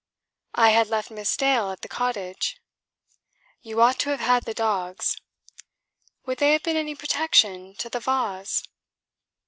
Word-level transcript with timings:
"I 0.55 0.71
had 0.71 0.87
left 0.87 1.11
Miss 1.11 1.37
Dale 1.37 1.69
at 1.69 1.81
the 1.81 1.87
cottage." 1.87 2.59
"You 3.61 3.81
ought 3.83 3.99
to 3.99 4.09
have 4.09 4.19
had 4.19 4.45
the 4.45 4.53
dogs." 4.55 5.17
"Would 6.25 6.39
they 6.39 6.53
have 6.53 6.63
been 6.63 6.75
any 6.75 6.95
protection 6.95 7.75
to 7.75 7.87
the 7.87 7.99
vase?" 7.99 8.63